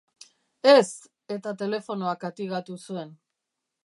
Ez!, 0.71 0.87
eta 1.35 1.53
telefonoa 1.59 2.13
katigatu 2.25 2.79
zuen. 2.89 3.13